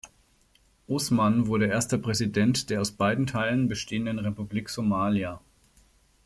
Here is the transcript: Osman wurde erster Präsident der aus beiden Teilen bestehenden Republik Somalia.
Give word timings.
Osman 0.87 1.45
wurde 1.45 1.67
erster 1.67 1.99
Präsident 1.99 2.71
der 2.71 2.81
aus 2.81 2.89
beiden 2.91 3.27
Teilen 3.27 3.67
bestehenden 3.67 4.17
Republik 4.17 4.69
Somalia. 4.69 5.39